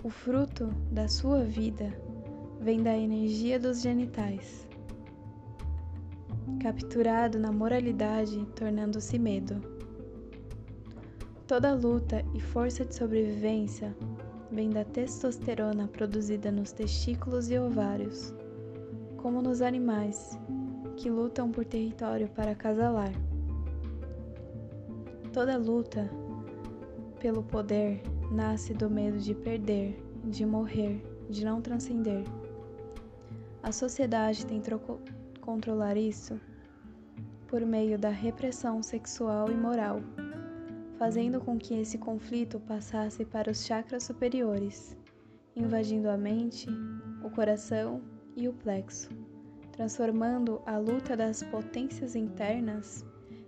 O 0.04 0.10
fruto 0.10 0.68
da 0.92 1.08
sua 1.08 1.44
vida 1.44 1.94
vem 2.60 2.82
da 2.82 2.98
energia 2.98 3.60
dos 3.60 3.82
genitais 3.82 4.68
capturado 6.58 7.38
na 7.40 7.52
moralidade, 7.52 8.46
tornando-se 8.56 9.18
medo. 9.20 9.62
Toda 11.46 11.74
luta 11.74 12.24
e 12.34 12.42
força 12.42 12.84
de 12.84 12.96
sobrevivência 12.96 13.96
vem 14.52 14.70
da 14.70 14.84
testosterona 14.84 15.88
produzida 15.88 16.52
nos 16.52 16.72
testículos 16.72 17.50
e 17.50 17.58
ovários, 17.58 18.34
como 19.18 19.42
nos 19.42 19.62
animais, 19.62 20.38
que 20.98 21.10
lutam 21.10 21.52
por 21.52 21.64
território 21.64 22.28
para 22.28 22.52
acasalar. 22.52 23.14
Toda 25.32 25.56
luta 25.56 26.10
pelo 27.20 27.44
poder 27.44 28.02
nasce 28.32 28.74
do 28.74 28.90
medo 28.90 29.20
de 29.20 29.36
perder, 29.36 29.96
de 30.26 30.46
morrer, 30.46 31.02
de 31.30 31.46
não 31.46 31.62
transcender. 31.62 32.24
A 33.62 33.72
sociedade 33.72 34.46
tentou 34.46 35.00
controlar 35.40 35.96
isso 35.98 36.40
por 37.48 37.62
meio 37.62 37.98
da 37.98 38.10
repressão 38.10 38.82
sexual 38.82 39.52
e 39.52 39.56
moral, 39.56 40.02
fazendo 40.98 41.40
com 41.40 41.58
que 41.58 41.76
esse 41.76 41.98
conflito 41.98 42.60
passasse 42.60 43.24
para 43.24 43.52
os 43.52 43.66
chakras 43.66 44.04
superiores, 44.04 44.98
invadindo 45.56 46.10
a 46.10 46.18
mente, 46.18 46.68
o 47.24 47.30
coração 47.30 48.02
e 48.36 48.48
o 48.48 48.54
plexo, 48.54 49.10
transformando 49.78 50.60
a 50.66 50.80
luta 50.80 51.16
das 51.16 51.44
potências 51.44 52.16
internas 52.16 53.06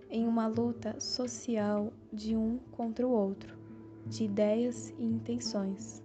em 0.08 0.26
uma 0.28 0.46
luta 0.46 0.98
social 1.00 1.92
de 2.12 2.36
um 2.36 2.58
contra 2.70 3.06
o 3.06 3.10
outro, 3.10 3.58
de 4.06 4.24
ideias 4.24 4.90
e 4.96 5.04
intenções. 5.04 6.02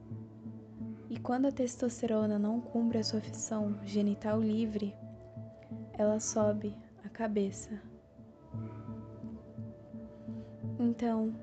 E 1.12 1.20
quando 1.20 1.46
a 1.46 1.52
testosterona 1.52 2.40
não 2.40 2.60
cumpre 2.60 2.98
a 2.98 3.04
sua 3.04 3.22
função 3.22 3.80
genital 3.84 4.42
livre, 4.42 4.96
ela 5.94 6.20
sobe 6.20 6.76
a 7.04 7.10
cabeça. 7.10 7.80
Então, 10.80 11.36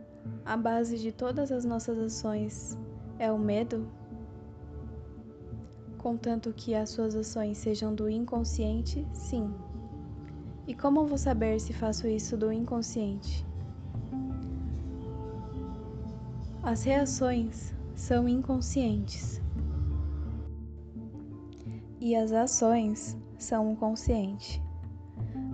a 0.45 0.57
base 0.57 0.99
de 0.99 1.13
todas 1.13 1.53
as 1.53 1.65
nossas 1.65 1.99
ações 1.99 2.77
é 3.17 3.31
o 3.31 3.39
medo? 3.39 3.89
Contanto 6.03 6.53
que 6.53 6.75
as 6.75 6.91
suas 6.91 7.15
ações 7.15 7.59
sejam 7.59 7.95
do 7.95 8.11
inconsciente, 8.11 9.07
sim. 9.13 9.55
E 10.67 10.75
como 10.75 11.07
vou 11.07 11.17
saber 11.17 11.61
se 11.61 11.73
faço 11.73 12.09
isso 12.09 12.37
do 12.37 12.53
inconsciente? 12.53 13.47
As 16.61 16.83
reações 16.83 17.73
são 17.95 18.29
inconscientes 18.29 19.41
e 22.01 22.17
as 22.17 22.33
ações 22.33 23.17
são 23.39 23.73
o 23.73 23.77
consciente. 23.77 24.61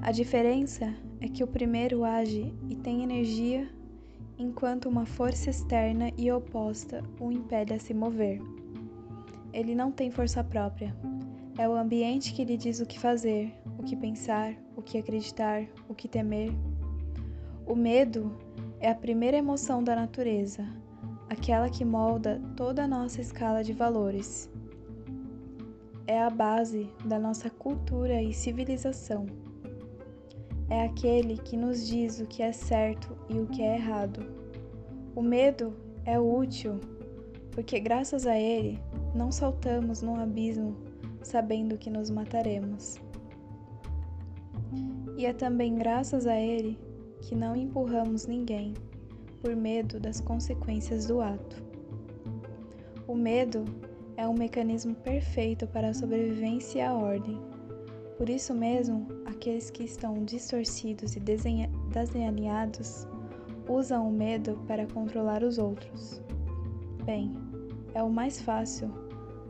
A 0.00 0.10
diferença 0.10 0.94
é 1.20 1.28
que 1.28 1.44
o 1.44 1.46
primeiro 1.46 2.04
age 2.04 2.54
e 2.70 2.74
tem 2.74 3.02
energia, 3.02 3.68
enquanto 4.38 4.88
uma 4.88 5.04
força 5.04 5.50
externa 5.50 6.10
e 6.16 6.32
oposta 6.32 7.04
o 7.20 7.30
impede 7.30 7.74
a 7.74 7.78
se 7.78 7.92
mover. 7.92 8.40
Ele 9.58 9.74
não 9.74 9.90
tem 9.90 10.10
força 10.10 10.44
própria. 10.44 10.94
É 11.58 11.68
o 11.68 11.74
ambiente 11.74 12.32
que 12.32 12.44
lhe 12.44 12.56
diz 12.56 12.80
o 12.80 12.86
que 12.86 13.00
fazer, 13.00 13.52
o 13.78 13.82
que 13.82 13.96
pensar, 13.96 14.54
o 14.76 14.82
que 14.82 14.98
acreditar, 14.98 15.66
o 15.88 15.94
que 15.94 16.06
temer. 16.06 16.52
O 17.66 17.74
medo 17.74 18.38
é 18.78 18.88
a 18.88 18.94
primeira 18.94 19.36
emoção 19.36 19.82
da 19.82 19.96
natureza, 19.96 20.64
aquela 21.28 21.68
que 21.68 21.84
molda 21.84 22.40
toda 22.56 22.84
a 22.84 22.88
nossa 22.88 23.20
escala 23.20 23.64
de 23.64 23.72
valores. 23.72 24.48
É 26.06 26.22
a 26.22 26.30
base 26.30 26.88
da 27.04 27.18
nossa 27.18 27.50
cultura 27.50 28.22
e 28.22 28.32
civilização 28.32 29.26
é 30.70 30.82
aquele 30.82 31.38
que 31.38 31.56
nos 31.56 31.86
diz 31.86 32.20
o 32.20 32.26
que 32.26 32.42
é 32.42 32.52
certo 32.52 33.16
e 33.28 33.38
o 33.38 33.46
que 33.46 33.62
é 33.62 33.76
errado. 33.76 34.20
O 35.14 35.22
medo 35.22 35.74
é 36.04 36.18
útil, 36.20 36.78
porque 37.52 37.80
graças 37.80 38.26
a 38.26 38.38
ele 38.38 38.78
não 39.18 39.32
saltamos 39.32 40.00
no 40.00 40.14
abismo 40.14 40.76
sabendo 41.22 41.76
que 41.76 41.90
nos 41.90 42.09
mataremos. 42.09 43.00
E 45.16 45.26
é 45.26 45.33
também 45.33 45.74
graças 45.74 46.24
a 46.24 46.38
ele 46.38 46.78
que 47.22 47.35
não 47.35 47.57
empurramos 47.57 48.28
ninguém 48.28 48.74
por 49.42 49.57
medo 49.57 49.98
das 49.98 50.20
consequências 50.20 51.07
do 51.07 51.20
ato. 51.20 51.64
O 53.09 53.16
medo 53.16 53.64
é 54.16 54.26
um 54.28 54.35
mecanismo 54.35 54.94
perfeito 54.94 55.66
para 55.66 55.88
a 55.88 55.94
sobrevivência 55.94 56.78
e 56.78 56.83
a 56.83 56.94
ordem. 56.94 57.40
Por 58.16 58.28
isso 58.28 58.54
mesmo, 58.54 59.09
aqueles 59.26 59.68
que 59.68 59.83
estão 59.83 60.24
distorcidos 60.24 61.16
e 61.16 61.20
desalinhados 61.20 63.04
usam 63.68 64.09
o 64.09 64.12
medo 64.12 64.62
para 64.68 64.87
controlar 64.87 65.42
os 65.42 65.59
outros. 65.59 66.22
Bem, 67.04 67.35
é 67.94 68.02
o 68.02 68.11
mais 68.11 68.40
fácil, 68.40 69.08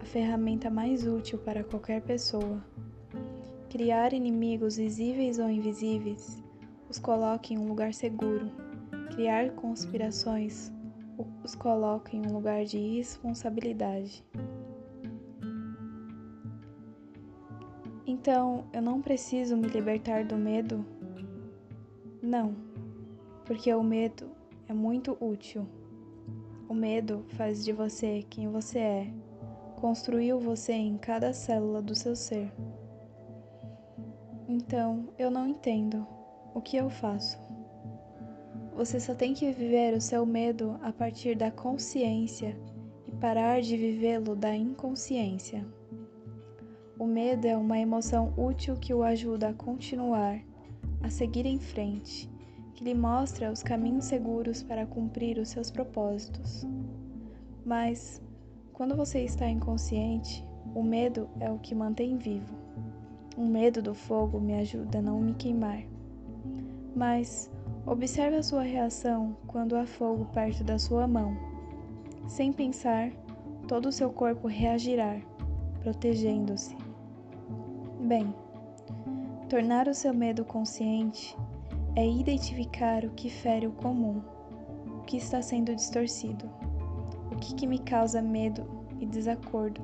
ferramenta 0.09 0.71
mais 0.71 1.07
útil 1.07 1.39
para 1.39 1.63
qualquer 1.63 2.01
pessoa. 2.01 2.65
Criar 3.69 4.15
inimigos 4.15 4.79
visíveis 4.79 5.39
ou 5.39 5.51
invisíveis 5.51 6.43
os 6.89 6.99
coloca 6.99 7.53
em 7.53 7.59
um 7.59 7.69
lugar 7.69 7.93
seguro. 7.93 8.51
Criar 9.15 9.51
conspirações 9.51 10.73
os 11.45 11.55
coloca 11.55 12.17
em 12.17 12.27
um 12.27 12.33
lugar 12.33 12.65
de 12.65 12.79
responsabilidade. 12.79 14.25
Então 18.07 18.65
eu 18.73 18.81
não 18.81 19.03
preciso 19.03 19.57
me 19.57 19.69
libertar 19.69 20.25
do 20.25 20.37
medo? 20.37 20.85
Não, 22.23 22.57
porque 23.45 23.73
o 23.75 23.83
medo 23.83 24.31
é 24.67 24.73
muito 24.73 25.19
útil. 25.21 25.67
O 26.67 26.73
medo 26.73 27.25
faz 27.29 27.63
de 27.63 27.73
você 27.73 28.25
quem 28.31 28.49
você 28.49 28.79
é, 28.79 29.13
construiu 29.79 30.41
você 30.41 30.73
em 30.73 30.99
cada 30.99 31.33
célula 31.33 31.81
do 31.81 31.95
seu 31.95 32.17
ser. 32.17 32.53
Então 34.49 35.09
eu 35.17 35.31
não 35.31 35.47
entendo 35.47 36.05
o 36.53 36.61
que 36.61 36.77
eu 36.77 36.91
faço. 36.91 37.39
Você 38.75 38.99
só 38.99 39.15
tem 39.15 39.35
que 39.35 39.53
viver 39.53 39.95
o 39.95 40.01
seu 40.01 40.27
medo 40.27 40.77
a 40.83 40.93
partir 40.93 41.37
da 41.37 41.53
consciência 41.53 42.59
e 43.07 43.13
parar 43.13 43.61
de 43.61 43.77
vivê-lo 43.77 44.35
da 44.35 44.55
inconsciência. 44.55 45.65
O 46.99 47.07
medo 47.07 47.47
é 47.47 47.57
uma 47.57 47.79
emoção 47.79 48.35
útil 48.37 48.75
que 48.75 48.93
o 48.93 49.05
ajuda 49.05 49.51
a 49.51 49.55
continuar, 49.55 50.41
a 51.01 51.09
seguir 51.09 51.47
em 51.47 51.61
frente, 51.61 52.29
que 52.75 52.83
lhe 52.83 52.95
mostra 52.95 53.53
os 53.53 53.63
caminhos 53.63 54.07
seguros 54.07 54.61
para 54.61 54.87
cumprir 54.87 55.39
os 55.39 55.51
seus 55.51 55.71
propósitos. 55.71 56.67
Mas, 57.65 58.21
quando 58.79 58.95
você 58.95 59.25
está 59.25 59.51
inconsciente, 59.51 60.47
o 60.73 60.85
medo 60.85 61.29
é 61.41 61.51
o 61.51 61.59
que 61.59 61.75
mantém 61.75 62.17
vivo. 62.17 62.55
O 63.37 63.45
medo 63.45 63.83
do 63.83 63.93
fogo 63.93 64.39
me 64.39 64.55
ajuda 64.55 65.01
a 65.01 65.03
não 65.03 65.19
me 65.19 65.35
queimar. 65.35 65.83
Mas, 66.95 67.51
observe 67.85 68.37
a 68.37 68.43
sua 68.43 68.63
reação 68.63 69.37
quando 69.49 69.75
há 69.75 69.85
fogo 69.85 70.27
perto 70.27 70.63
da 70.63 70.79
sua 70.79 71.09
mão. 71.09 71.37
Sem 72.29 72.53
pensar, 72.53 73.11
todo 73.67 73.87
o 73.87 73.93
seu 73.93 74.11
corpo 74.11 74.47
reagirá, 74.47 75.21
protegendo-se. 75.81 76.77
Bem, 77.99 78.33
tornar 79.49 79.89
o 79.89 79.95
seu 79.95 80.15
medo 80.15 80.45
consciente 80.45 81.37
é 81.97 82.07
identificar 82.07 83.05
o 83.05 83.11
que 83.11 83.29
fere 83.29 83.67
o 83.67 83.73
comum, 83.73 84.23
o 85.01 85.03
que 85.03 85.17
está 85.17 85.43
sendo 85.43 85.75
distorcido, 85.75 86.49
que, 87.39 87.55
que 87.55 87.67
me 87.67 87.79
causa 87.79 88.21
medo 88.21 88.67
e 89.01 89.07
desacordo. 89.07 89.81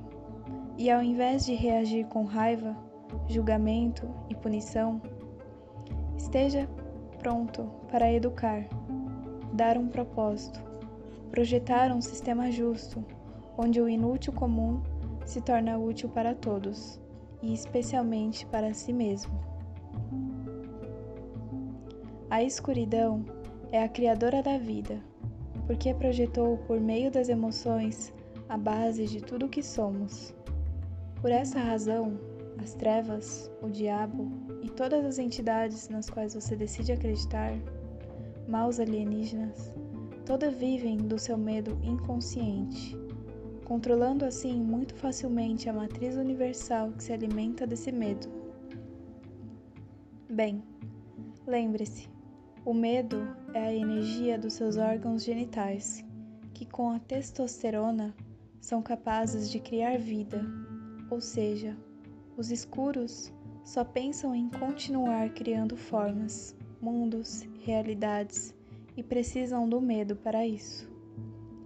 E 0.77 0.91
ao 0.91 1.03
invés 1.03 1.47
de 1.47 1.55
reagir 1.55 2.07
com 2.07 2.25
raiva, 2.25 2.77
julgamento 3.29 4.09
e 4.29 4.35
punição, 4.35 5.01
esteja 6.17 6.69
pronto 7.19 7.71
para 7.91 8.13
educar, 8.13 8.67
dar 9.53 9.79
um 9.79 9.89
propósito, 9.89 10.61
projetar 11.31 11.93
um 11.93 12.01
sistema 12.01 12.51
justo, 12.51 13.05
onde 13.57 13.81
o 13.81 13.89
inútil 13.89 14.33
comum 14.33 14.83
se 15.25 15.41
torna 15.41 15.79
útil 15.79 16.09
para 16.09 16.35
todos 16.35 17.01
e 17.41 17.53
especialmente 17.53 18.45
para 18.47 18.75
si 18.75 18.93
mesmo. 18.93 19.33
A 22.29 22.43
escuridão 22.43 23.25
é 23.71 23.83
a 23.83 23.89
criadora 23.89 24.43
da 24.43 24.59
vida, 24.59 25.01
porque 25.67 25.95
projetou 25.95 26.59
por 26.67 26.81
meio 26.81 27.11
das 27.11 27.29
emoções 27.29 28.13
a 28.49 28.57
base 28.57 29.07
de 29.07 29.23
tudo 29.23 29.47
o 29.47 29.49
que 29.49 29.63
somos. 29.63 30.35
Por 31.21 31.31
essa 31.31 31.59
razão, 31.59 32.19
as 32.63 32.75
trevas, 32.75 33.51
o 33.63 33.69
diabo 33.69 34.31
e 34.63 34.69
todas 34.71 35.05
as 35.05 35.19
entidades 35.19 35.89
nas 35.89 36.11
quais 36.11 36.35
você 36.35 36.55
decide 36.55 36.93
acreditar, 36.93 37.53
maus 38.47 38.79
alienígenas, 38.79 39.73
todas 40.27 40.55
vivem 40.55 40.97
do 40.97 41.19
seu 41.19 41.39
medo 41.39 41.79
inconsciente 41.83 42.97
controlando 43.65 44.25
assim 44.25 44.55
muito 44.55 44.95
facilmente 44.95 45.69
a 45.69 45.73
matriz 45.73 46.17
universal 46.17 46.93
que 46.93 47.03
se 47.03 47.13
alimenta 47.13 47.67
desse 47.67 47.91
medo. 47.91 48.29
Bem, 50.29 50.63
lembre-se, 51.47 52.09
o 52.65 52.75
medo 52.75 53.27
é 53.55 53.67
a 53.69 53.73
energia 53.73 54.37
dos 54.37 54.55
seus 54.55 54.77
órgãos 54.77 55.23
genitais, 55.23 56.05
que 56.53 56.67
com 56.67 56.91
a 56.91 56.99
testosterona 56.99 58.13
são 58.61 58.83
capazes 58.83 59.49
de 59.49 59.61
criar 59.61 59.97
vida, 59.97 60.45
ou 61.09 61.21
seja, 61.21 61.77
os 62.37 62.51
escuros 62.51 63.33
só 63.65 63.85
pensam 63.85 64.35
em 64.35 64.49
continuar 64.49 65.31
criando 65.31 65.77
formas, 65.77 66.57
mundos, 66.83 67.47
realidades 67.61 68.53
e 68.97 69.05
precisam 69.05 69.69
do 69.69 69.81
medo 69.81 70.17
para 70.17 70.45
isso. 70.45 70.91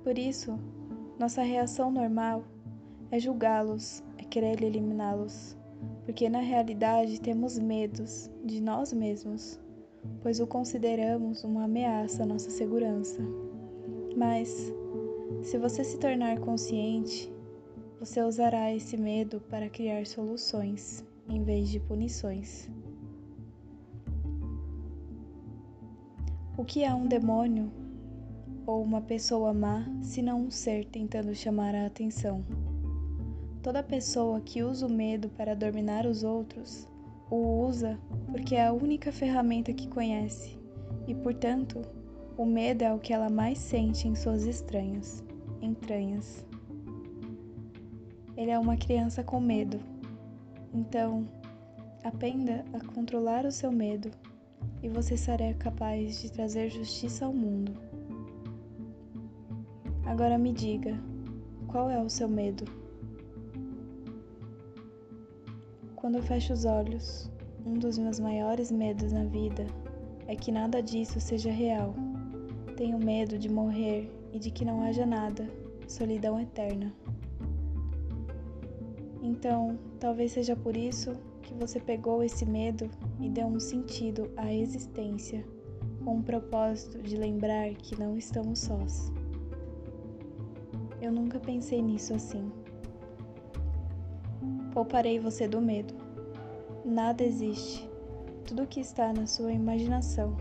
Por 0.04 0.18
isso, 0.18 0.58
nossa 1.18 1.42
reação 1.42 1.90
normal 1.90 2.44
é 3.10 3.18
julgá-los, 3.18 4.04
é 4.18 4.24
querer 4.24 4.62
eliminá-los, 4.62 5.56
porque 6.04 6.28
na 6.28 6.40
realidade 6.40 7.18
temos 7.18 7.58
medos 7.58 8.30
de 8.44 8.60
nós 8.60 8.92
mesmos, 8.92 9.58
pois 10.20 10.40
o 10.40 10.46
consideramos 10.46 11.44
uma 11.44 11.64
ameaça 11.64 12.22
à 12.22 12.26
nossa 12.26 12.50
segurança. 12.50 13.20
Mas, 14.16 14.72
se 15.42 15.56
você 15.58 15.84
se 15.84 15.98
tornar 15.98 16.40
consciente, 16.40 17.32
você 17.98 18.22
usará 18.22 18.72
esse 18.74 18.96
medo 18.96 19.40
para 19.48 19.68
criar 19.68 20.06
soluções 20.06 21.04
em 21.28 21.42
vez 21.42 21.68
de 21.68 21.80
punições. 21.80 22.68
O 26.56 26.64
que 26.64 26.82
é 26.82 26.92
um 26.92 27.06
demônio 27.06 27.70
ou 28.66 28.82
uma 28.82 29.00
pessoa 29.00 29.54
má 29.54 29.86
se 30.02 30.20
não 30.20 30.42
um 30.42 30.50
ser 30.50 30.84
tentando 30.86 31.34
chamar 31.34 31.74
a 31.74 31.86
atenção? 31.86 32.44
Toda 33.62 33.82
pessoa 33.82 34.40
que 34.40 34.62
usa 34.62 34.86
o 34.86 34.92
medo 34.92 35.28
para 35.28 35.54
dominar 35.54 36.06
os 36.06 36.22
outros 36.22 36.88
o 37.30 37.66
usa 37.66 37.98
porque 38.30 38.54
é 38.54 38.66
a 38.66 38.72
única 38.72 39.12
ferramenta 39.12 39.72
que 39.72 39.88
conhece 39.88 40.58
e, 41.06 41.14
portanto, 41.14 41.82
o 42.36 42.44
medo 42.44 42.82
é 42.82 42.92
o 42.92 42.98
que 42.98 43.12
ela 43.12 43.28
mais 43.28 43.58
sente 43.58 44.06
em 44.06 44.14
suas 44.14 44.44
estranhas, 44.44 45.24
entranhas. 45.60 46.46
Ele 48.36 48.50
é 48.50 48.58
uma 48.58 48.76
criança 48.76 49.24
com 49.24 49.40
medo. 49.40 49.80
Então, 50.72 51.26
aprenda 52.04 52.64
a 52.72 52.80
controlar 52.94 53.44
o 53.44 53.50
seu 53.50 53.72
medo 53.72 54.10
e 54.82 54.88
você 54.88 55.16
será 55.16 55.52
capaz 55.54 56.22
de 56.22 56.30
trazer 56.30 56.70
justiça 56.70 57.24
ao 57.24 57.32
mundo. 57.32 57.72
Agora 60.06 60.38
me 60.38 60.52
diga, 60.52 60.96
qual 61.66 61.90
é 61.90 62.00
o 62.00 62.08
seu 62.08 62.28
medo? 62.28 62.77
Quando 66.00 66.14
eu 66.14 66.22
fecho 66.22 66.52
os 66.52 66.64
olhos, 66.64 67.28
um 67.66 67.74
dos 67.74 67.98
meus 67.98 68.20
maiores 68.20 68.70
medos 68.70 69.10
na 69.10 69.24
vida 69.24 69.66
é 70.28 70.36
que 70.36 70.52
nada 70.52 70.80
disso 70.80 71.18
seja 71.18 71.50
real. 71.50 71.92
Tenho 72.76 73.00
medo 73.00 73.36
de 73.36 73.48
morrer 73.48 74.08
e 74.32 74.38
de 74.38 74.48
que 74.52 74.64
não 74.64 74.80
haja 74.80 75.04
nada, 75.04 75.50
solidão 75.88 76.40
eterna. 76.40 76.94
Então, 79.20 79.76
talvez 79.98 80.30
seja 80.30 80.54
por 80.54 80.76
isso 80.76 81.16
que 81.42 81.52
você 81.54 81.80
pegou 81.80 82.22
esse 82.22 82.46
medo 82.46 82.88
e 83.20 83.28
deu 83.28 83.48
um 83.48 83.58
sentido 83.58 84.30
à 84.36 84.54
existência, 84.54 85.44
com 86.04 86.18
o 86.18 86.22
propósito 86.22 87.02
de 87.02 87.16
lembrar 87.16 87.74
que 87.74 87.98
não 87.98 88.16
estamos 88.16 88.60
sós. 88.60 89.12
Eu 91.02 91.10
nunca 91.10 91.40
pensei 91.40 91.82
nisso 91.82 92.14
assim. 92.14 92.52
Pouparei 94.78 95.18
você 95.18 95.48
do 95.48 95.60
medo. 95.60 95.92
Nada 96.84 97.24
existe. 97.24 97.90
Tudo 98.46 98.64
que 98.64 98.78
está 98.78 99.12
na 99.12 99.26
sua 99.26 99.50
imaginação 99.52 100.36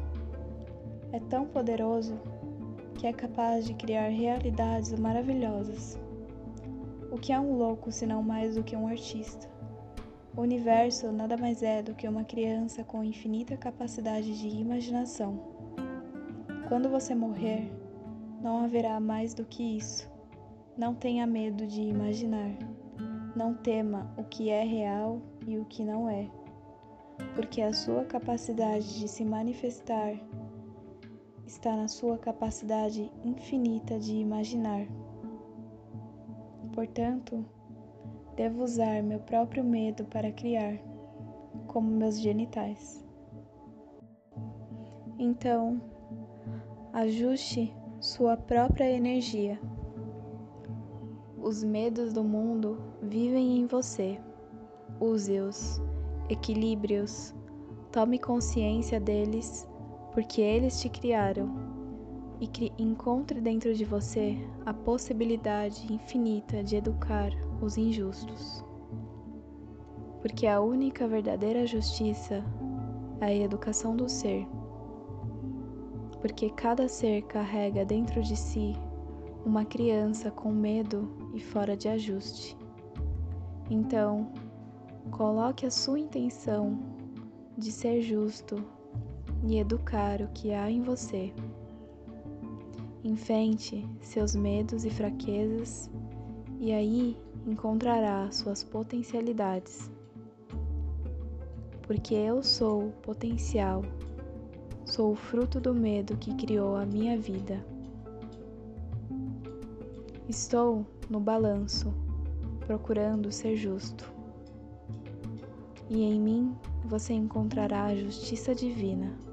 é 1.12 1.20
tão 1.20 1.48
poderoso 1.48 2.22
que 2.94 3.08
é 3.08 3.14
capaz 3.14 3.66
de 3.66 3.74
criar 3.74 4.10
realidades 4.10 4.94
maravilhosas. 5.00 6.00
O 7.12 7.18
que 7.18 7.34
é 7.34 7.40
um 7.40 7.58
louco 7.58 7.92
senão 7.92 8.22
mais 8.22 8.54
do 8.54 8.64
que 8.64 8.76
um 8.76 8.88
artista? 8.88 9.50
O 10.36 10.42
universo 10.42 11.12
nada 11.12 11.36
mais 11.36 11.64
é 11.64 11.82
do 11.82 11.96
que 11.96 12.08
uma 12.08 12.24
criança 12.24 12.84
com 12.84 13.04
infinita 13.04 13.58
capacidade 13.58 14.40
de 14.40 14.50
imaginação. 14.50 15.42
Quando 16.68 16.90
você 16.90 17.16
morrer, 17.16 17.72
não 18.40 18.64
haverá 18.64 19.00
mais 19.00 19.34
do 19.34 19.44
que 19.44 19.64
isso. 19.78 20.08
Não 20.78 20.94
tenha 20.94 21.26
medo 21.26 21.66
de 21.66 21.82
imaginar. 21.82 22.77
Não 23.38 23.54
tema 23.54 24.12
o 24.18 24.24
que 24.24 24.50
é 24.50 24.64
real 24.64 25.22
e 25.46 25.60
o 25.60 25.66
que 25.66 25.84
não 25.84 26.10
é, 26.10 26.28
porque 27.36 27.62
a 27.62 27.72
sua 27.72 28.04
capacidade 28.04 29.00
de 29.00 29.08
se 29.08 29.24
manifestar 29.24 30.20
está 31.46 31.76
na 31.76 31.88
sua 31.88 32.18
capacidade 32.18 33.12
infinita 33.24 34.00
de 34.00 34.16
imaginar. 34.16 34.88
Portanto, 36.74 37.46
devo 38.36 38.64
usar 38.64 39.04
meu 39.04 39.20
próprio 39.20 39.64
medo 39.64 40.04
para 40.06 40.32
criar, 40.32 40.80
como 41.68 41.92
meus 41.92 42.20
genitais. 42.20 43.06
Então, 45.20 45.80
ajuste 46.92 47.72
sua 48.00 48.36
própria 48.36 48.90
energia. 48.90 49.62
Os 51.48 51.64
medos 51.64 52.12
do 52.12 52.26
mundo 52.26 52.78
vivem 53.02 53.60
em 53.60 53.68
você. 53.68 54.20
Use-os, 55.00 55.82
equilibre-os, 56.28 57.34
tome 57.90 58.20
consciência 58.20 59.00
deles, 59.00 59.66
porque 60.14 60.42
eles 60.42 60.82
te 60.82 60.90
criaram, 60.90 61.50
e 62.42 62.50
encontre 62.78 63.40
dentro 63.40 63.74
de 63.74 63.86
você 63.86 64.38
a 64.66 64.74
possibilidade 64.74 65.88
infinita 65.90 66.62
de 66.62 66.76
educar 66.76 67.32
os 67.62 67.78
injustos. 67.78 68.62
Porque 70.20 70.48
a 70.48 70.60
única 70.60 71.08
verdadeira 71.08 71.66
justiça 71.66 72.44
é 73.22 73.26
a 73.26 73.34
educação 73.34 73.96
do 73.96 74.10
ser. 74.10 74.46
Porque 76.20 76.50
cada 76.50 76.90
ser 76.90 77.22
carrega 77.22 77.86
dentro 77.86 78.22
de 78.22 78.36
si 78.36 78.76
uma 79.48 79.64
criança 79.64 80.30
com 80.30 80.52
medo 80.52 81.10
e 81.34 81.40
fora 81.40 81.78
de 81.78 81.88
ajuste. 81.88 82.58
Então, 83.70 84.30
coloque 85.10 85.66
a 85.66 85.72
sua 85.72 85.98
intenção 85.98 86.78
de 87.58 87.72
ser 87.72 88.02
justo 88.02 88.62
e 89.48 89.58
educar 89.58 90.22
o 90.22 90.28
que 90.34 90.52
há 90.52 90.70
em 90.70 90.82
você. 90.82 91.34
Enfrente 93.06 93.88
seus 94.02 94.36
medos 94.36 94.84
e 94.84 94.90
fraquezas 94.90 95.90
e 96.60 96.74
aí 96.74 97.18
encontrará 97.46 98.30
suas 98.30 98.66
potencialidades. 98.66 99.90
Porque 101.84 102.14
eu 102.14 102.44
sou 102.44 102.92
potencial, 103.02 103.82
sou 104.84 105.14
o 105.14 105.16
fruto 105.16 105.62
do 105.62 105.74
medo 105.74 106.18
que 106.18 106.36
criou 106.36 106.76
a 106.76 106.86
minha 106.86 107.18
vida. 107.18 107.77
Estou 110.30 110.86
no 111.10 111.22
balanço, 111.22 111.94
procurando 112.66 113.32
ser 113.32 113.56
justo. 113.56 114.12
E 115.90 116.04
em 116.04 116.20
mim 116.20 116.54
você 116.84 117.14
encontrará 117.14 117.86
a 117.86 117.96
justiça 117.96 118.54
divina. 118.54 119.27